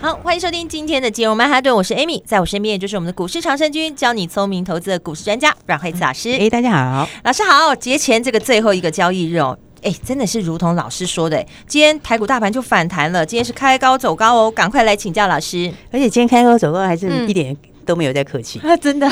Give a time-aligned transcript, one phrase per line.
[0.00, 6.30] 好，欢迎收听今天的金融曼哈顿，我是 Amy，在我身边就是我们的股市长生军，教你聪明投资的股市专家阮慧慈老师。
[6.38, 7.74] 哎，大家好，老师好。
[7.74, 15.72] 节前这个最后一个交易日哦，哎，真的是如同老师说的，今天台股大盘就反弹了，今天是开高走高哦，赶快来请教老师。
[15.90, 17.56] 而且今天开高走高还是一点、嗯。
[17.86, 18.76] 都没有在客气啊！
[18.76, 19.08] 真的，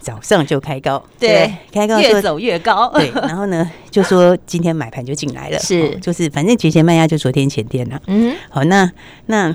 [0.00, 3.10] 早上就开高， 对，对开高越走越高，对。
[3.14, 8.00] 然后呢， 就说今天买盘就进来了，是、哦，就是反正节前卖压就昨天前天了、啊。
[8.06, 8.90] 嗯，好，那
[9.26, 9.54] 那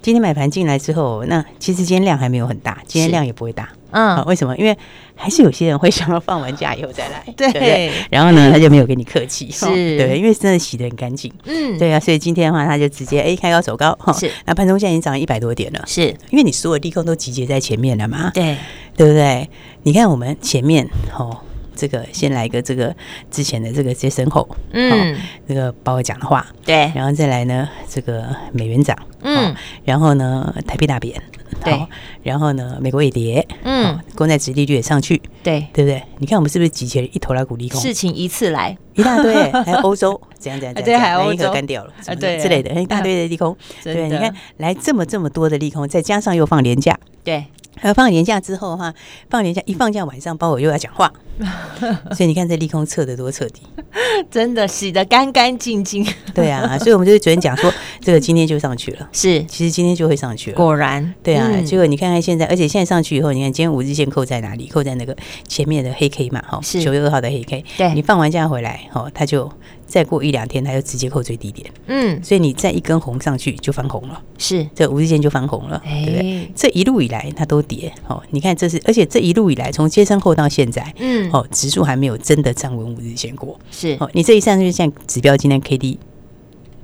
[0.00, 3.68] 今天买盘进来之后，那其实今天量还没有很大，今天量也不会大。
[3.90, 4.54] 嗯、哦，为什么？
[4.56, 4.76] 因为
[5.14, 7.92] 还是有些人会想要放完假以后再来， 对，对，对。
[8.10, 11.32] 然后呢， 他就没有跟你客气，是、哦，对，因为真的洗得很干净。
[11.44, 14.12] 嗯，对啊，所以今天的话，他就直接哎开高走高哈。
[14.12, 15.82] 是，那盘中现在已经涨了一百多点了。
[15.86, 18.30] 是，因为你所有利空都集结在前面了嘛。
[18.34, 18.56] 对，
[18.96, 19.48] 对不对？
[19.82, 20.88] 你看我们前面
[21.18, 21.38] 哦。
[21.78, 22.92] 这个先来一个这个
[23.30, 29.54] 之前的这个接身后，嗯，这个鲍尔讲的话，对，然后再来呢这个美元涨，嗯，
[29.84, 31.22] 然后呢台币大贬，
[31.64, 31.86] 对，
[32.24, 36.02] 然后呢美国也跌，嗯，公债殖利率也上去，对，对不对？
[36.18, 37.80] 你看我们是不是集结了一头拉股利空？
[37.80, 38.76] 事情一次来。
[38.94, 39.32] 一大堆，
[39.62, 41.52] 还有欧洲怎样怎样怎样，对，还有欧洲。
[41.52, 42.36] 干掉了啊，对。
[42.36, 47.44] 之类的，一大堆的利空，对，你看来这么这么多的利空，再加上又放年假，对。
[47.80, 48.92] 还有放年假之后的话，
[49.30, 51.12] 放年假一放假晚上，包我又要讲话，
[52.12, 53.62] 所以你看这利空测得多彻底，
[54.30, 56.06] 真的洗得干干净净。
[56.34, 59.08] 对啊，所以我们就是昨天讲说，这个今天就上去了。
[59.12, 60.56] 是，其实今天就会上去了。
[60.56, 61.48] 果然，对啊。
[61.64, 64.68] 结果你看看现在，而且现在上去以后，你看今天五日线扣在哪里？
[64.68, 67.64] 扣在那个前面的黑 K 嘛，哈，九月二号的黑 K。
[67.76, 69.50] 对，你放完假回来，哈，它就。
[69.88, 71.68] 再过一两天，它就直接扣最低点。
[71.86, 74.22] 嗯，所以你再一根红上去就翻红了。
[74.36, 76.52] 是，这五日线就翻红了，欸、对不对？
[76.54, 77.90] 这一路以来它都跌。
[78.06, 83.58] 哦，你看这是，而且这一路以来从接身后到现在，嗯，哦，指数还没有真的站稳五日线过。
[83.70, 85.98] 是，哦，你这一上去，像指标今天 K D，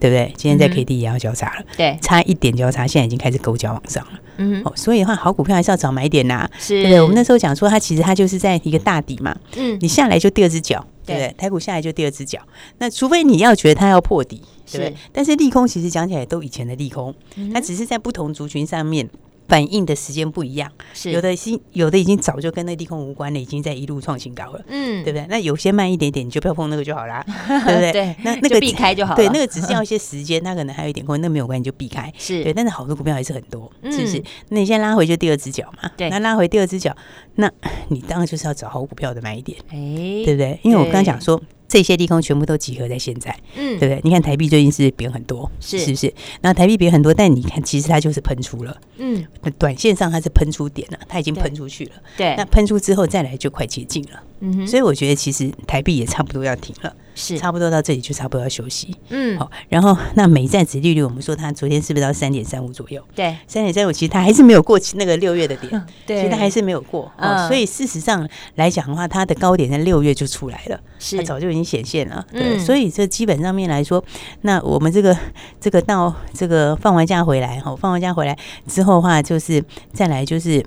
[0.01, 0.33] 对不对？
[0.37, 1.65] 今天在 K D 也要交叉了。
[1.77, 4.13] 对、嗯，差一点交叉，现在已经开始勾脚往上了。
[4.39, 6.49] 嗯，哦，所以的话，好股票还是要早买点呐。
[6.59, 7.01] 是，对不对？
[7.03, 9.37] 我们那时候讲说，它其实它就是在一个大底嘛。
[9.57, 10.85] 嗯，你下来就第二只脚。
[11.05, 11.35] 对不对？
[11.37, 12.41] 台股下来就第二只脚，
[12.79, 14.95] 那除非你要觉得它要破底，对不对？
[15.13, 17.15] 但是利空其实讲起来都以前的利空，
[17.53, 19.09] 它只是在不同族群上面。
[19.47, 25.27] 反应的时间不一样，是有的已经有的已经早就跟那利空无关了，已经在一路创新高了，嗯，对不对？
[25.29, 27.93] 那有些慢一点点，你就不要碰那个就好啦， 对不对？
[27.93, 29.17] 对，那那个避开就好了。
[29.17, 32.11] 对，那个只是要一些时间，它可能还有一点空，那没有关系，就避开。
[32.17, 34.17] 是对，但是好的股票还是很多，是不是？
[34.49, 36.97] 那你现在拉回就第二只脚嘛，对，那拉回第二只脚，
[37.37, 37.51] 那
[37.89, 40.59] 你当然就是要找好股票的买一点，哎，对不对？
[40.63, 41.41] 因为我刚刚讲说。
[41.67, 44.01] 这些利空全部都集合在现在，嗯，对不对？
[44.05, 46.13] 你看台币最近是贬很多，是是不是？
[46.43, 49.27] 那台币贬很多，但你看其实它就是喷出了，嗯，
[49.59, 56.95] 短线上它是喷出点了，它已经喷出去了，对，那喷出之后再来就快接近了，嗯哼，所以我觉得其实台币也差不多要停了。
[57.15, 57.39] 是。
[57.39, 63.03] 差不多到这里就差不多要休息，嗯，好，然后那美债值利率，我们说它昨天是不是到三点三五左右？
[63.15, 74.03] 对，三点三五，其实它还是没有过那个六月的点， 对，其实它还是没有过，哦，所以事实上来讲的话，它的高点在六月就出来了，是，它早就已经显现了，对，所以这基本上面来说，
[74.43, 75.17] 那我们这个
[75.61, 78.37] 这个到这个放完假回来，哈，放完假回来
[78.67, 80.65] 之后的话，就是再来就是。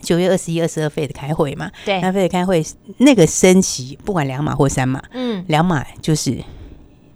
[0.00, 2.64] 九月二十一、二十二费的开会嘛，对，那费的开会
[2.98, 6.42] 那个升息，不管两码或三码，嗯，两码就是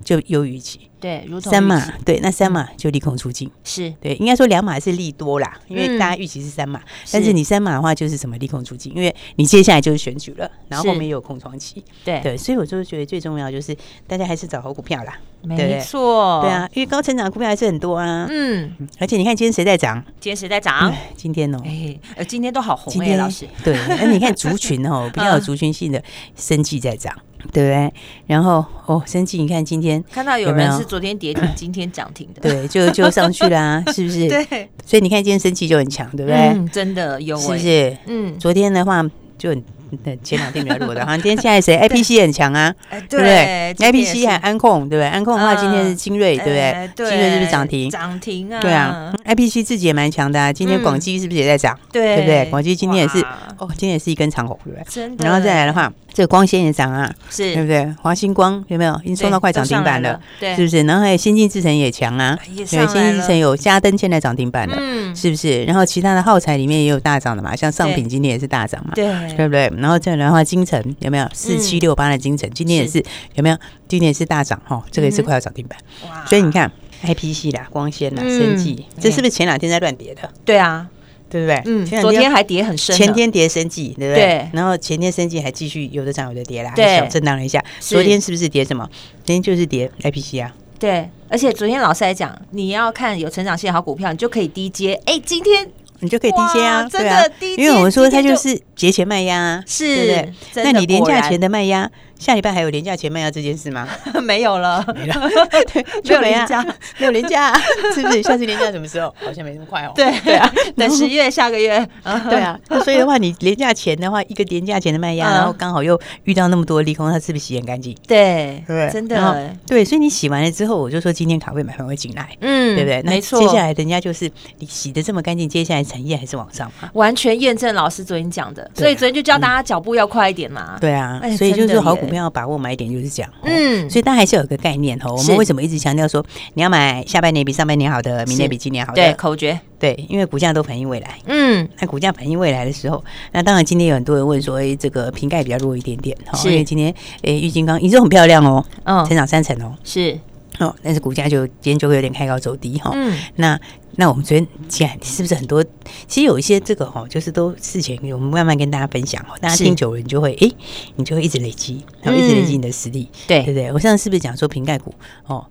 [0.05, 0.89] 就优于预期。
[1.01, 3.93] 对，如同三码，对，那三码就利空出尽，是。
[4.01, 6.81] 对，应该说两码是利多啦，因为大家预期是三码，
[7.13, 12.21] 但是你三码的话就是什么利空出尽，因为你接下来就是选举了，然后后面也有空窗期，对。
[12.23, 13.77] 对，所以我就觉得最重要就是
[14.07, 20.03] 大家还是找好股票啦，没错，对啊，因为高成长股票还是很多啊，嗯，而且你看今天谁在涨？
[20.21, 20.91] 今天谁在涨？
[21.15, 26.03] 今天哦，哎，呃，今天都好红哎，老师，对，那你看族群哦， 比较有族群性的
[26.35, 27.15] 生计在涨。
[27.53, 27.93] 对不对？
[28.27, 34.29] 然后哦，生气，你看今天看到有人是昨天跌停， 今天涨停的，对，就就上去啦， 是不是？
[34.29, 36.37] 对，所以你看今天生气就很强，对不对？
[36.39, 37.97] 嗯，真的有，是不是？
[38.07, 39.03] 嗯，昨天的话
[39.39, 39.55] 就
[39.99, 42.75] 对，前两天比较弱的，好像今天现在谁？I P C 很强啊，
[43.09, 45.07] 对不对？I P C 还安控，对不对？
[45.07, 47.09] 安控的话，今天是精锐，对不对？
[47.09, 47.91] 精锐是不是涨停？
[47.91, 48.61] 涨停啊！
[48.61, 50.53] 对啊，I P C 自己也蛮强的啊。
[50.53, 51.79] 今天广基是不是也在涨？
[51.93, 52.45] 对，对不对？
[52.51, 53.21] 广基今天也是，
[53.59, 54.85] 哦，今天也是一根长红，对不对？
[54.89, 55.25] 真的。
[55.25, 57.93] 然后再来的话，这个光纤也涨啊，是对不对？
[58.01, 58.95] 华星光有没有？
[59.05, 60.83] 已经冲到快涨停板了，对，是不是？
[60.85, 65.65] 然后还有先进制程也强啊，对，先进制程有嘉登现在涨停板了，嗯，是不是？
[65.65, 69.07] 然后其他的耗材里面也有大涨的嘛，像上品今天也是大涨嘛，对，
[69.37, 69.69] 对不对？
[69.85, 71.29] 然后再来的话，金城有没有？
[71.35, 73.05] 四七六八的金城今天也是
[73.35, 73.57] 有没有？
[73.87, 75.79] 今天也是大涨哈，这个也是快要涨停板，
[76.09, 76.25] 哇！
[76.25, 76.73] 所以你看
[77.03, 80.31] ，I P C 啦，光纤啦，生技，这是不是前两天在乱跌的？
[80.47, 80.89] 对啊。
[81.31, 81.61] 对不对？
[81.67, 84.23] 嗯，昨天还跌很深，前天跌生技，对不对？
[84.23, 84.51] 对。
[84.53, 87.65] 然后前天生技还继续有的涨有的跌啦，对，小震荡了一下。
[87.81, 88.89] 昨天是不是跌什么？
[89.25, 90.55] 昨天就是跌 IPC 啊。
[90.79, 94.95] 对，而且昨天老师还讲，你要看有成长性好股票，你就可以低接。
[95.07, 95.69] 哎，今天
[96.05, 100.65] 你就可以低接啊，真的低接，因为我们说它就是节前卖压啊，是，对不对？
[100.65, 101.91] 那你廉价前的卖压。
[102.19, 103.87] 下礼拜还有廉价前卖压这件事吗？
[104.23, 105.15] 没有了，没了，
[105.73, 106.65] 对， 没有连假，
[106.99, 107.53] 没有连假，
[107.95, 108.23] 是不是？
[108.23, 109.15] 下次廉价什么时候？
[109.25, 109.93] 好像没那么快哦。
[109.95, 111.87] 对对啊，等十月下个月。
[112.31, 117.95] 对啊，所以的话，你廉价前的话，一个廉价前的卖压，然后刚好又遇到那么多利空，它是不是洗很干净？
[118.07, 119.51] 对对，真的。
[119.67, 123.03] 对，所以你洗完了之后，我就说今天卡位买盘会进来，嗯，对不对？
[123.03, 123.41] 没错。
[123.41, 126.89] 接下来人家就是你洗的这么干净，接下来产业还是往上嘛？
[126.95, 130.79] 完全验证老师昨天讲的，所以昨天就教大家脚步要快一点嘛。
[130.81, 132.25] 对啊，所以就是好股票。
[132.25, 135.15] 要把握买点就是这样，嗯，所以大家还是有一个概念哦。
[135.15, 136.25] 我们为什么一直强调说
[136.55, 139.03] 你要买下半年比上半年好的，明年比今年好的？
[139.03, 141.19] 对，口诀，对，因为股价都反映未来。
[141.27, 146.17] 嗯，那股价反映未来的时候，那当然今天有很多人问说，哎，这个瓶盖比较弱一点点，
[146.47, 150.19] 因为今天哎，玉金刚营收很漂亮哦，嗯，成长三成哦，是
[150.61, 152.91] 哦，但是股价就今天就会有点开高走低哈。
[152.95, 153.61] 嗯，那。
[153.97, 155.65] 那我们昨天讲是不是很多？
[156.07, 160.51] 其实有一些这个哈，就是都事前我们慢慢跟大家分享哦，大家听久了，你就会哎，
[160.97, 163.73] 你就会一直累积，然后一直累积你的实力，对对不对？
[163.73, 164.95] 我上次是不是讲说瓶盖股
[165.27, 165.47] 哦，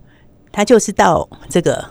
[0.51, 1.83] 它就是到这个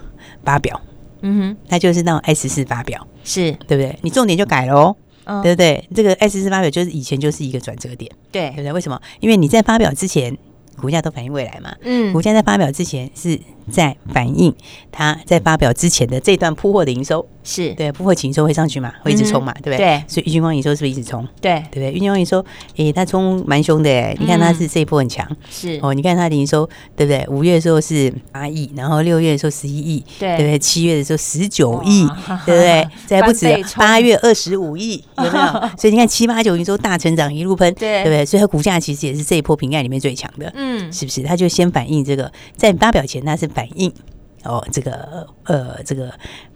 [0.45, 0.81] 发表，
[1.23, 3.99] 嗯哼，它就是到 S 四发表，是对不对？
[4.03, 5.89] 你重点就改了哦，对不对？
[5.95, 8.73] 这个 S 四发表就是以前就是一个转折点，对对不对？
[8.73, 9.01] 为什么？
[9.21, 10.37] 因为你在发表之前，
[10.77, 13.41] 股价都反映未来嘛，嗯，股价在发表之前是。
[13.71, 14.53] 在反映
[14.91, 19.79] 它在发表之前的这段铺货的营收是对铺货营收会上去嘛，会一直冲嘛，对不对？
[19.79, 21.27] 对，所以玉金光营收是不是一直冲？
[21.41, 21.93] 对，对不对？
[21.93, 22.45] 玉金光营收，
[22.77, 27.25] 诶，它冲蛮凶的诶，你看它是这一波很强，是哦，你看它的营收，对不对？
[27.29, 30.59] 五月的时候是八亿，然后六月的时候十一亿，对不对？
[30.59, 32.09] 七月的时候十九亿，
[32.45, 32.89] 对不对？
[33.07, 33.47] 再不止
[33.77, 35.45] 八月二十五亿，有没有？
[35.79, 38.27] 所以你看七八九营收大成长，一路喷，对不对？
[38.27, 41.23] 所以它股价其实也是这一波瓶盖里面最强的，嗯，是不是？
[41.23, 43.53] 它就先反映这个，在发表前它是。
[43.53, 43.93] 反映
[44.45, 46.11] 哦，这个呃，这个。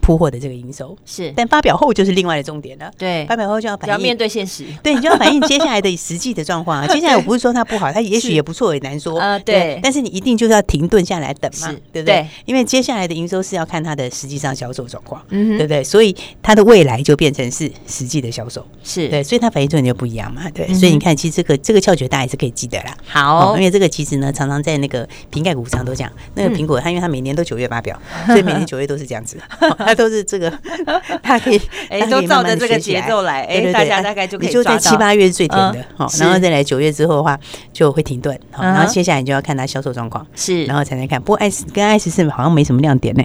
[0.07, 2.89] 铺货的这个营收是，但发表后就是另外的重点了。
[2.97, 4.65] 对，发表后就要反映，要面对现实。
[4.81, 6.87] 对，你就要反映接下来的实际的状况啊。
[6.95, 9.19] 接下来我不是说它不好，它也许也不错，也难说。
[9.19, 9.81] 呃，对。
[9.83, 12.25] 但是你一定就是要停顿下来等嘛，对不对？
[12.45, 15.83] 因为接下来的营收是要看它的实际上销售状况，对不对？
[15.83, 20.49] 所以它的未来就变成是实际的销售，是对，所以它反映重点就不一样嘛。
[20.51, 22.97] 对，所以你看，其实这个这个窍诀大家也是可以记得啦。
[23.09, 29.37] 好，因为这个其实呢，常常在那个瓶盖股上都讲，那个苹果它因为它每年都九月发表， 所以每年九月都是这样子，
[29.79, 30.53] 它都是这个。
[31.23, 34.51] 他可以，哎，都照着这个节奏来，哎，大家大概就可以。
[34.51, 37.39] 就在七八月是最甜的，好，然后再来九月之后的话，
[37.73, 41.21] 就会停顿，好，然后接下来你就要看它销售状况，是，然后才能看。
[41.21, 43.25] 不过 S 跟 S 四好像没什么亮点呢，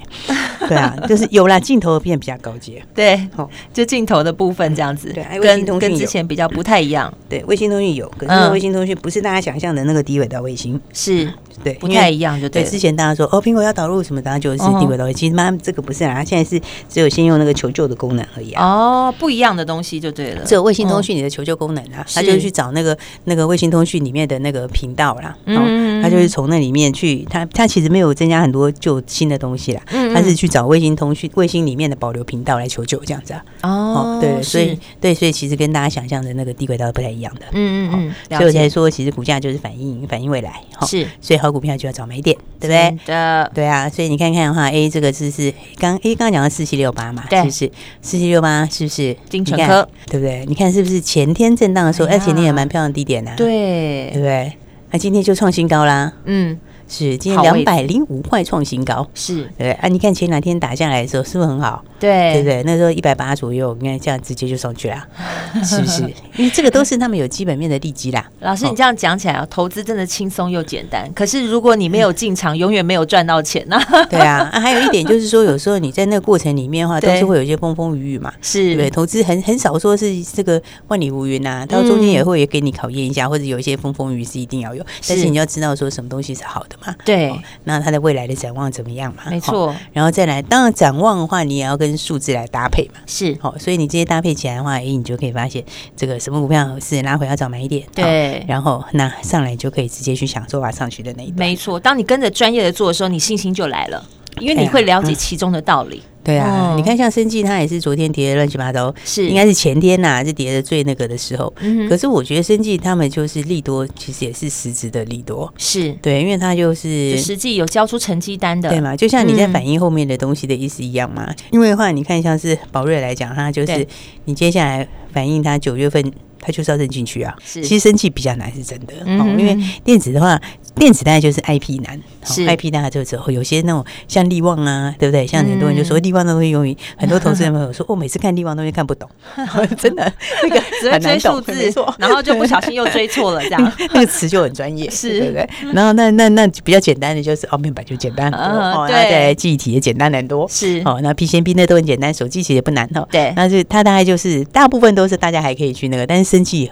[0.70, 11.32] 对啊，就是有了，镜头变比较高阶，对，好，就镜头的部分这样子，对，卫星通讯跟之前比较不太一样，对，卫星通讯有，可是卫星通讯不是大家想象的那个低轨道卫星，是。
[11.64, 12.64] 对，不太一样，就对。
[12.64, 15.12] 之前大家说哦，苹果要导入什么，当然就是低轨道。
[15.14, 16.60] 其实妈，这个不是啊，它现在是
[16.90, 18.66] 只有先用那个求救的功能而已啊。
[18.66, 20.44] 哦，不一样的东西就对了。
[20.44, 25.38] 只有卫星通讯里的求救功能啊，它就是去找那个那个卫星通讯里面的那个频道啦。
[25.46, 29.82] 嗯，它就是从那里面去，它它其实没有增加很多旧新的东西啦。
[29.92, 33.44] 嗯，它是去找卫星通讯卫星里面的保留频道来求救这样子啊。
[33.62, 37.42] 哦，对，所以对，所以其实跟大家想象的那个低轨道不太一样的。
[37.52, 38.38] 嗯嗯嗯。
[38.40, 40.52] 所以我才说，其实股价就是反映反映未来。
[40.88, 41.52] 是，所以好。
[41.52, 42.98] 股票就要找买点，对不对？
[43.06, 47.70] 的，对啊，所以你看看的话，A 这个是是刚 A 刚刚讲的四七六八嘛，是不是？
[48.02, 49.14] 四七六八是不是？
[49.30, 50.46] 精准科，对不对？
[50.48, 54.54] 你看是不是前天震荡的时候，哎，前天也蛮漂亮的低点的，对，对不对？
[54.92, 56.58] 那今天就创新高啦，嗯，
[56.92, 59.88] 是今天两百零五块创新高，是对啊。
[59.88, 61.82] 你看前两天打下来的时候，是不是很好？
[62.02, 62.64] 对对不对？
[62.66, 65.08] 那时候一百八左右，你看这样直接就上去了，
[65.64, 66.02] 是不是？
[66.36, 68.28] 因为这个都是他们有基本面的利基啦。
[68.40, 71.08] 老师，你这样讲起来啊，投资真的轻松又简单。
[71.14, 73.80] 可是如果你没有进场，永远没有赚到钱呐。
[74.10, 78.34] 对啊，还有一点就是说，有时候你在那个过程里面的话，都是会有一些风风雨雨嘛。
[78.42, 84.84] 是对，投资很很少说是这个万里无云呐，到中间也会也给你考验一下，或者有一些风风雨雨是一定要有。
[85.08, 86.96] 但是你要知道说什么东西是好的嘛。
[87.06, 87.34] 对，
[87.66, 89.24] 那它的未来的展望怎么样嘛？
[89.30, 89.76] 没错。
[89.94, 93.02] 然后再来，当然展望的话，你也要跟数字来搭配嘛。
[93.06, 95.64] 是，好，所以你这些搭配起来的话，哎，你就可以发现
[95.96, 97.86] 这个什么股票是拉回要早买一点。
[97.96, 101.40] 对，然后那上来就可以直接去享受啊上去的那一段。
[101.40, 104.06] 没错，当你跟着专业的做的时候，你信心就来了，
[104.40, 106.02] 因为你会了解其中的道理。
[106.24, 111.52] 对啊，你看像生计，它也是昨天跌的乱七八糟，是应该是前天呐，是跌的最那个的时候。
[111.90, 115.52] 可是我觉得生计他们就是利多，其实也是实质的利多。
[115.58, 118.96] 是对，因为它就是实际有交出成绩单的，对嘛？
[118.96, 121.28] 就像你在反映后面的东西的意思一样嘛。
[121.50, 123.88] 因为的话，你看像是宝瑞来讲，它就是
[124.26, 126.12] 你接下来反映它九月份。
[126.42, 128.94] 它就是要认进去啊，其实生气比较难，是真的。
[129.06, 130.40] 嗯、因为电子的话，
[130.76, 132.46] 电子大概就是 IP 难，是。
[132.46, 135.26] IP 大概就之后有些那种像力旺啊，对不对？
[135.28, 139.08] 像很多人就说力旺的东西很多投资人朋友说，我 每次看力旺东西看不懂，
[139.78, 140.12] 真的
[140.44, 143.72] 那个只会追数字，然后就不小心又追错了，这样。
[143.94, 145.20] 那个词就很专业，是。
[145.20, 145.50] 对不对？
[145.74, 150.82] 然后那那那比较简单的就是哦，面板就简单很多，对，记忆体也简单很多，是。
[150.86, 156.31] 哦，那 PCB 那都很简单，手机其实也不难哦，对，那就它大概就是大部分都是大家还可以去那个，但是。
[156.32, 156.72] 生气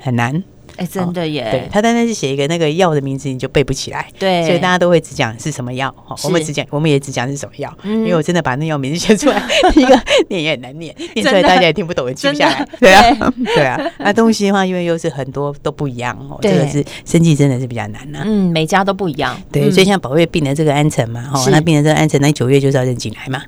[0.00, 0.42] 很难。
[0.76, 1.48] 哎，真的耶！
[1.50, 4.06] 对，他单单是写一个那个药的名字，你就背不起来。
[4.18, 5.94] 对，所以大家都会只讲是什么药。
[6.04, 7.72] 好，我们只讲，我们也只讲是什么药。
[7.84, 9.42] 因为我真的把那药名字写出来，
[9.74, 12.68] 一个念也很难念，念出来大家也听不懂，也记不下来。
[12.78, 13.80] 对啊， 对啊。
[13.98, 16.38] 那东西的话，因为又是很多都不一样哦。
[16.42, 18.22] 这个是生计真的是比较难呐。
[18.24, 19.36] 嗯，每家都不一样。
[19.50, 23.42] 对，所以像宝瑞病的这个安诚嘛，哈，那病的这个安诚，那九月就是要认进来嘛。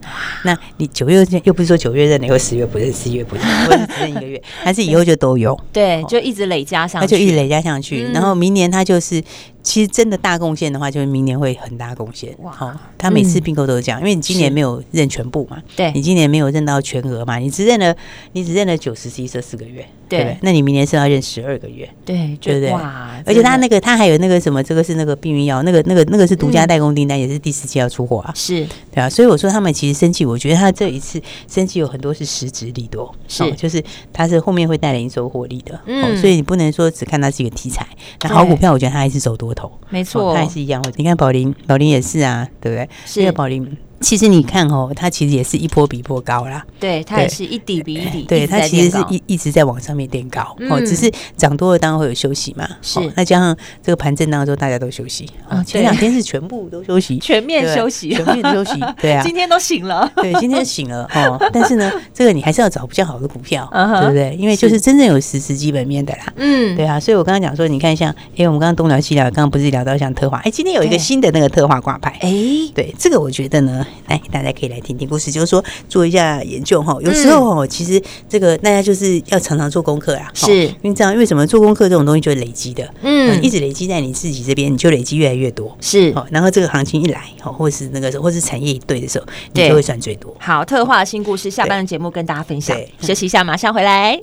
[0.45, 5.59] 那你九月又不是说九月认了，以后十月不认，十一月不认，或者只认一个月，还是以后就都有？
[5.73, 8.05] 对，就一直累加上去，那就一直累加上去。
[8.13, 9.23] 然后明年他就是。
[9.63, 12.35] 其实真的大贡献的话，就是明年会很大贡献。
[12.39, 12.51] 哇！
[12.51, 17.95] 好，他每次并购都是这样，因为你今年没有认全部嘛，对，你今年没有认到全额嘛，你只认了，
[18.33, 22.71] 你只认了九十 C 这四个月，对，那你明年是要认十二个月，对，对不对？
[22.71, 23.21] 哇！
[23.27, 29.11] 而且他那个他还有那个什么，这个是那个避孕药，那个那个那个是独家代工订单，也是第四季要出货啊，是，对啊。
[29.11, 37.87] 所以我说他们其实生气，我觉得他这一次生气有很多是实质利多，是，就是他是后面会带来营收获利的，嗯，所以你不能说只看它是一个题材，
[38.23, 40.35] 那好股票我觉得它还是走多头，没错。
[40.35, 42.89] 还是一样，你看宝林，宝林也是啊，对不对？
[43.05, 43.77] 是宝林。
[44.01, 46.65] 其实你看哦，它其实也是一波比一波高啦。
[46.79, 48.23] 对，它也是一底比一底。
[48.23, 52.69] 对，它其实是一一直在往上面垫高哦，只是涨多了当然会有休息嘛。
[52.81, 58.79] 是，那加上这个盘震当中大家都休息啊，前两天是全部都休息， 全面休息，全面休息。
[59.01, 60.11] 对啊，今天都醒了。
[60.17, 61.39] 对，今天醒了哦。
[61.53, 64.37] 但是呢，这个你还是要找比较好的股票，对不对？
[64.39, 66.33] 因为就是真正有实质基本面的啦。
[66.37, 67.01] 嗯，对啊。
[67.01, 72.17] 所以我刚刚讲说，你看像，哎，我们刚刚东聊西聊，刚刚不是聊到像特化，哎，今天有一个新的那个特化挂牌。
[72.21, 72.31] 哎，
[72.75, 74.69] 对，这个我觉得呢，哎，大家可以。
[74.69, 76.95] 来听听故事，就是说做一下研究哈。
[77.01, 80.31] 有时候哦，其实这个大家就是要常常做功课啊。
[80.35, 81.47] 是，因为这样，因为什么？
[81.47, 85.75] 做功课这种东西就是累积的，嗯，一直累积在你自己这边，你就累积越来越多。
[85.81, 90.37] 是，然后这个行情一来，或是那个时候，或是产业一对的时候，你就会赚最多。
[90.39, 92.79] 好，特化新故事，下班的节目跟大家分享。
[93.01, 94.21] 休息一下，马上回来。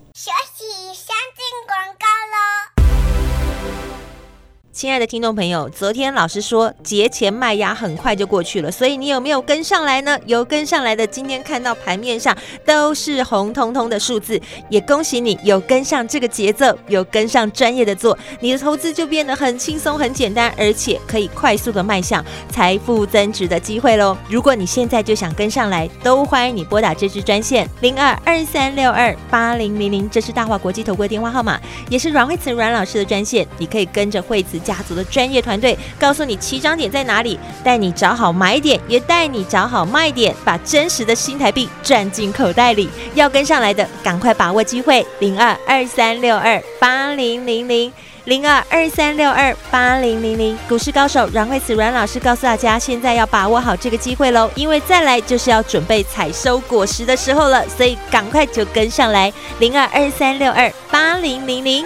[4.76, 10.20] 亲爱的听众朋友，昨天老师说节前卖压很快就过去了，所以你有没有跟上来呢？
[10.26, 14.38] 有跟上来的，今天看到盘面上都是红彤彤的数字，
[14.70, 24.18] 也恭喜你有跟上这个节奏，有跟上专业的做，你的投资就变得很轻松、很简单，而且可以快速的迈向财富增值的机会喽。
[24.28, 31.58] 如果你现在就想跟上来，都欢迎你拨打这支专线零二二三六二八零零零，这是大华国际投顾电话号码，
[31.90, 34.60] 也是阮慧慈阮老师的专线，你可以跟着惠慈。
[34.66, 42.90] 家族的专业团队告诉你起涨点在哪里，带你找好买点，也带你找好卖点，把真实的新台币赚进口袋里。
[43.14, 47.94] 要跟上来的，赶快把握机会，零二二三六二八零零零
[48.24, 50.58] 零二二三六二八零零零。
[50.68, 61.86] 股市高手阮慧慈阮老师告诉大家，现在要把握好这个机会喽，因为再来就是要准备采收果实的时候了，所以赶快就跟上来，零二二三六二八零零零。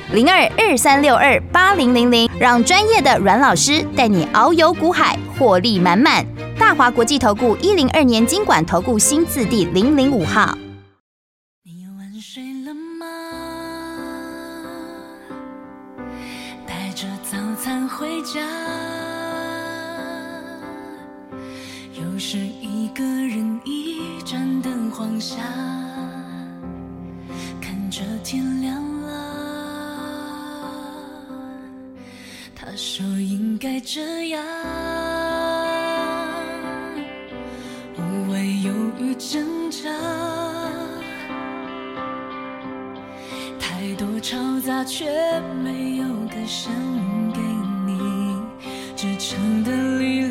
[0.13, 6.25] 零二二三六二八零零零，让专业的阮老师带你遨游股海，获利满满。
[6.59, 10.57] 大华国际投顾一零二年金管投顾新字第零零五号。
[11.63, 13.05] 你晚睡了吗？
[16.67, 18.41] 带着早餐回家，
[21.93, 25.37] 又是一个人一盏灯晃下，
[27.61, 28.90] 看着天亮
[32.71, 34.41] 他说应该这样，
[37.97, 39.89] 无谓犹豫挣扎，
[43.59, 45.05] 太多嘈杂却
[45.61, 46.71] 没有歌声
[47.33, 47.41] 给
[47.85, 47.91] 你。
[48.95, 50.30] 支撑的力量，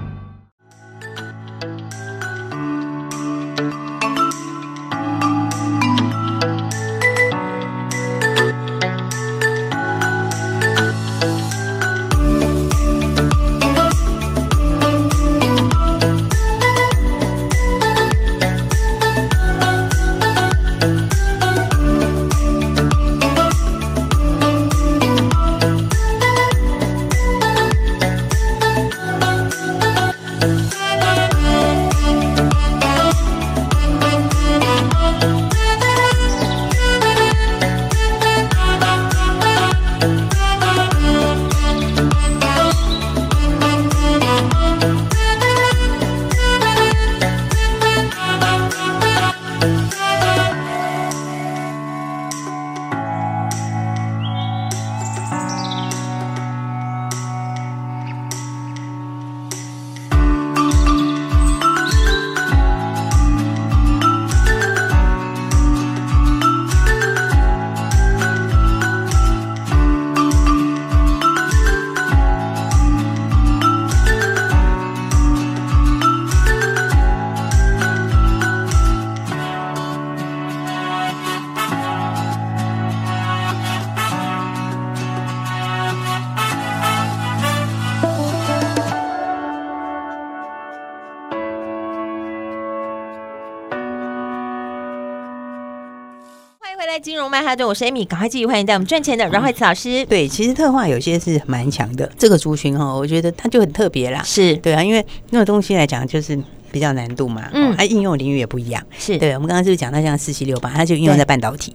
[97.21, 100.03] 融曼哈顿，我是 Amy，赶快继续欢迎带我们赚钱的阮慧慈老师。
[100.07, 104.23] 对，其实特化有些是蛮强的，这个族群哈，我觉得它就很特别啦。
[104.23, 106.35] 是对啊，因为那个东西来讲就是
[106.71, 108.83] 比较难度嘛，嗯，它应用领域也不一样。
[108.97, 111.71] 是对，我们刚刚是不是讲到像四七六八，它就应用在半导体，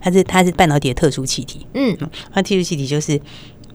[0.00, 1.96] 它是它是半导体的特殊气体，嗯，
[2.32, 3.20] 它特殊气体就是。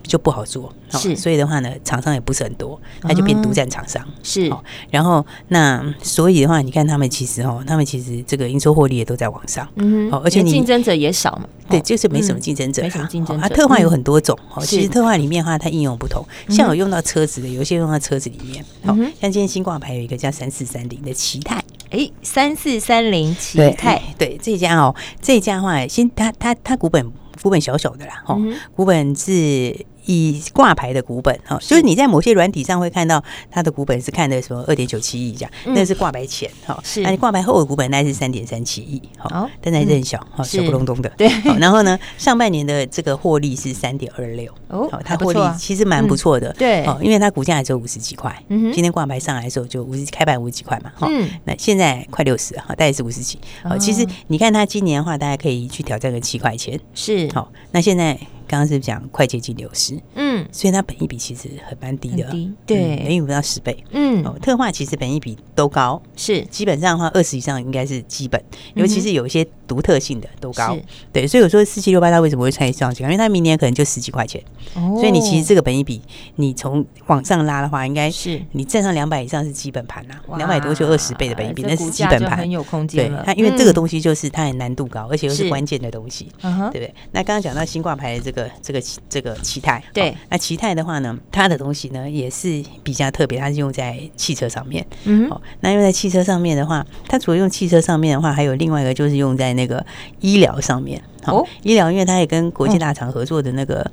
[0.03, 4.51] 就不好做，是，所以的话呢，厂商也不是很多，它就变独占厂商，是。
[4.89, 13.41] 然后那所以的话，你看他们其实哦，他们其实这个营收获利也都在往上，嗯，而且竞争者也少嘛，对，就是没什么竞争者，没什么竞争者。
[13.41, 27.11] 它特化有很多种哦，其实特化里面的话，它应用不同，像有用到车子的，有些用到车子里面，好，像今天新挂牌有一个叫三四三零的奇泰，哎，三四三零奇泰，对，这家哦，这家的话，先它它它股本
[27.41, 28.37] 股本小小的啦，哈，
[28.75, 29.85] 股本是。
[30.11, 37.01] 以挂牌的股本哈，就是你在某些软体上会看到它的股本是看的什么二点九七亿这样，那是挂牌前哈，是。
[37.01, 41.09] 那你挂牌后的股本那是三点三七亿，好，但还是很小哈，小不隆咚的。
[41.17, 51.07] 对，然后呢，上半年的这个获利是三点二六，哦，它获利其实蛮不错的，对，哦，因为它股价也只有五十几块，嗯，今天挂牌上来的时候就五十开盘五十几块嘛，哈，
[51.45, 58.17] 那现在快六十哈，大概是五十几，哦，其实你看它今年的话，大家可以去挑战个七块钱，是，好，那现在。
[58.51, 66.41] 刚刚是讲快接近流失，嗯，所以它本益比其实很蛮低的，低对，本益比不到十倍，嗯，哦，特化其实本益比都高，是。
[66.45, 68.41] 基本上的话二十以上应该是基本，
[68.73, 70.77] 尤其是有一些独特性的都高，
[71.13, 73.03] 对，所以我说四七六八它为什么会创上去？
[73.03, 76.01] 因为它明年可能就十几块钱，所以你其实这个本益比
[76.35, 78.41] 你从往上拉的话，应该是。
[78.51, 86.93] 你站上两百以上是基本盘啦，两百多就二十倍的本益比，那是基本盘，很有空间，对，它因为这个东西就是它很难度高，而且又是关键的东西，对不对？
[87.11, 88.49] 那刚刚讲到新挂牌的这个。
[88.61, 94.85] 这个这个期待对，那奇泰的话呢，它的东西呢也是比较特别，它是用在汽车上面。
[95.05, 99.85] 嗯，哦，那用在汽车上面的话，它除了用汽车上面的话，还有另外一个就是用在那个
[100.19, 101.01] 医疗上面。
[101.25, 103.89] 哦，医疗，因为它也跟国际大厂合作的那个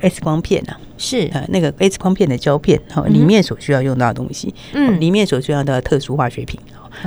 [0.00, 6.58] X 光片啊，是呃那个 X 光片的胶片，哈，里面所需要用到的东西，嗯，里面所需要的特殊化学品。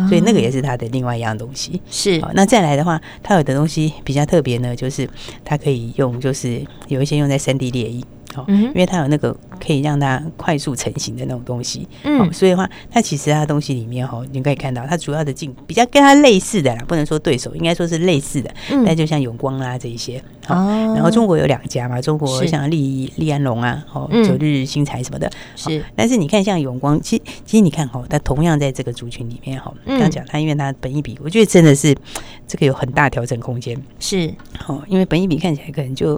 [0.08, 2.22] 所以那个也是它的另外一样东西，是。
[2.34, 5.10] 那再来的话，它有的东西比较特别呢，就是
[5.44, 8.02] 它可以用，就是有一些用在三 D 列印。
[8.36, 31.96] 哦，因为它有那个可以让它快速成型的那种东西，嗯，所以的话，它其实它东西里面哈，你可以看到它主要的镜比较跟它类似的啦，不能说对手，应该说是类似的，嗯，但就像永光啦这一些，哦，然后中国有两家嘛，中国像利利安龙啊，哦，九日新材什么的，是，但是你看像永光，其实其实你看哈，它同样在这个族群里面哈，刚讲它因为它本一比，我觉得真的是
[32.48, 34.34] 这个有很大调整空间，是，
[34.68, 36.18] 哦，因为本一比看起来可能就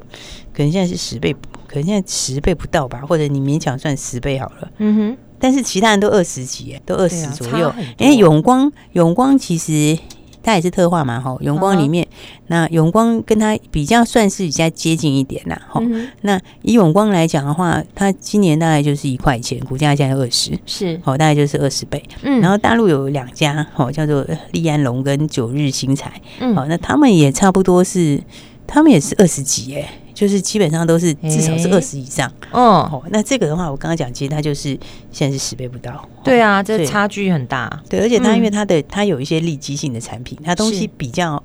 [0.54, 1.36] 可能现在是十倍。
[1.66, 4.72] 可能现在十倍不到吧，或者你勉强算十倍好了。
[4.78, 7.74] 嗯哼，但是其他人都二十几，都二十左右。
[7.98, 9.98] 哎，永光，永光其实
[10.42, 11.36] 它也是特化嘛，哈。
[11.42, 12.08] 永光里面，
[12.48, 15.82] 那永光跟它比较算是比较接近一点啦，哈。
[16.22, 22.02] 那以永光来讲的话，它今年大概就是一块钱，股价现在二十，是，好，大概就是二十倍。
[22.24, 28.22] 嗯，然后大陆有两家，好，叫做利安龙跟九日新材，嗯，好，那他们也差不多是，
[28.68, 29.90] 他们也是二十几，哎。
[30.24, 34.70] 就是基本上都是至少是二十以上，嗯哦，那这个的话，我刚刚讲，其实它就是
[35.12, 36.08] 现在是十倍不到。
[36.24, 37.84] 对啊，这差距很大。
[37.90, 41.44] 对，而且它因为它的它有一些利基性的产品，它东西比较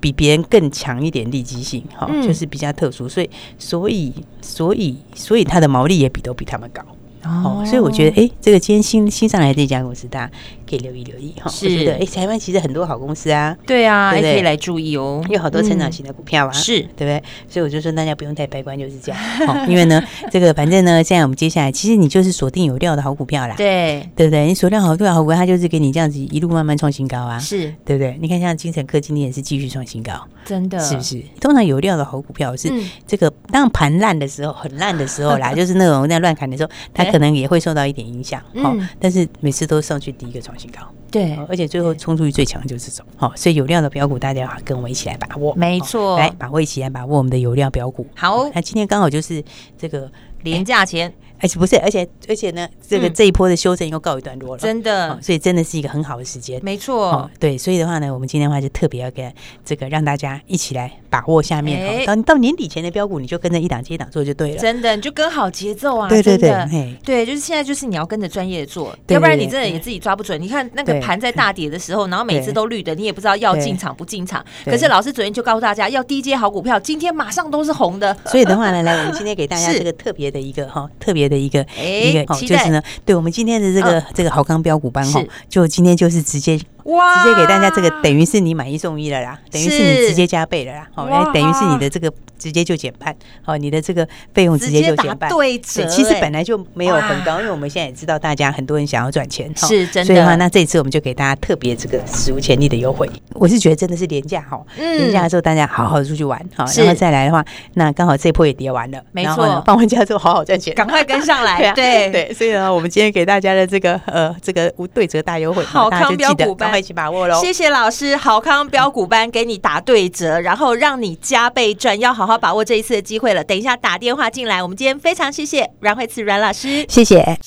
[0.00, 4.12] 比别人更强一点利基性，哈，就是比较特殊，所以所以
[4.42, 6.82] 所以所以它的毛利也比都比他们高。
[7.22, 10.32] 哦，所以我觉得，哎，这个今天新新上来的这家公司，大家
[10.68, 11.50] 可以留意留意哈。
[11.50, 17.22] 是的，哎，台湾其实很多好公司啊，对啊，还可以来注意哦，有好多成长型的股票啊，是对不对？
[17.48, 19.20] 所以我就说大家不用太悲观，就是这样。
[19.46, 24.46] 好，因为呢，这个反正呢，现在我们接下来，其实你就是锁定有料的好股票啦，对对不对？
[24.46, 28.16] 你锁定好股票好股票，它就是给你这样子一路慢慢创新高啊，是对不对？
[28.20, 30.12] 你看像精成科今天也是继续创新高，
[30.44, 31.22] 真的是不是？
[31.40, 32.72] 通常有料的好股票是
[33.06, 48.06] 这个，当盘烂的时候，很烂的时候啦， 就是那种在乱砍的时候，它可能也会受到一点影响，好，但是每次都上去第一个创新高，对，而且最后冲出去最强就是这种，好，所以有料的标股大家要跟我们一起来把握，没错，来把握一起来把握我们的有料标股。
[48.14, 49.42] 好，那今天刚好就是
[49.78, 50.10] 这个
[50.42, 51.12] 廉价前。
[51.40, 59.32] 而且不是，而且而且呢，这个这一波的修正又告一段落了，真的，所以真的是一个很好的时间，没错，对，所以的话呢，我们今天的话就特别要跟
[59.64, 70.40] 这个让大家一起来把握下面，到到年底前的标股，你就跟着一档接一档做就对了，真的，你就跟好节奏啊，对对对，对，就是现在就是你要跟着专业做，要不然你真的也自己抓不准。
[70.40, 74.44] 你看那个盘在大跌的时候，然后每次都绿的，你也不知道要进场不进场。
[74.64, 78.16] 可是老师昨天就告诉大家要低阶好股票，今天马上都是红的。
[78.26, 81.64] 所以的话呢，来，我们今天给大家 这个特别的一个哈，特别的一个。
[81.76, 92.12] 一个就是呢，对我们今天的这个这个豪康标股班哈，就今天就是直接哇，直接给大家这个等于是你买一送一了啦，等于是你直接加倍了啦，好，来等于是你的这个。
[92.38, 95.28] 直接就减半，好，你的这个费用直接就减半。
[95.30, 100.04] 对，其实本来就没有很高，因为我们现在也知道，大家很多人想要赚钱，是真的。
[100.04, 103.10] 所以的话，那这一次我们就给大家特别这个史无前例的优惠。
[103.32, 111.72] 我是觉得真的是廉价哈，廉价的时候大家好好出去玩哈，然后再来的话，那刚好这波也跌完了，没错，放完假之后好好赚钱，赶快跟上来。
[111.72, 117.40] 对对，所以呢，我们今天给大家的这个呃这个无对折大优惠，好康标股班，赶快一起把握喽。
[117.40, 123.06] 谢谢老师，好康标股班给你打对折，然后让你加倍赚，要好好把握这一次的。
[123.06, 124.60] 机会了，等一下打电话进来。
[124.60, 127.38] 我们今天非常谢谢阮慧慈阮老师，谢谢。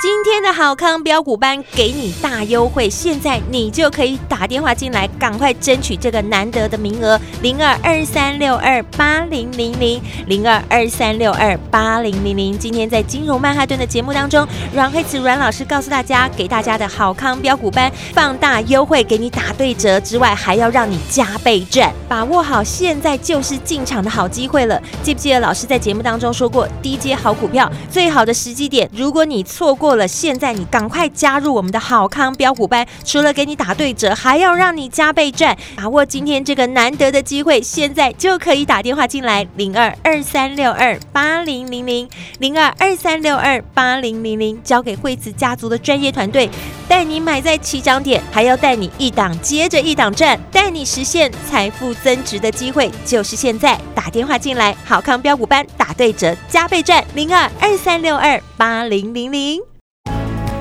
[0.00, 12.56] 今天的好康标股班给你大优惠，现在你就可以打电话进来，赶快争取这个难得的名额，零二二三六二八零零零零二二三六二八零零零。
[12.56, 24.80] 今天在金融曼哈顿的节目当中，阮慧慈阮老师告诉大家，给大家的好康标股班放大优惠，给你打对折之外，还要让你加倍赚，把握好现在就是进场的好机会了。
[25.02, 29.87] 记不记得老师在节目当中说过，低阶好股票最好的时机点，如果你错过。
[29.88, 35.56] 过了，现在你赶快加入我们的好康标股班，除了给你打对折，还要让你加倍赚。
[35.74, 42.06] 把握今天这个难得的机会，现在就可以打电话进来，零二二三六二八零零零
[42.38, 46.50] 零二二三六二八零零零，交给惠慈家族的专业团队，
[46.86, 59.77] 带你买在起涨点，还要带你一档接着一档赚，带你实现财富增值的机会，就是现在打电话进来，好康标股班打对折加倍赚，零二二三六二八零零零。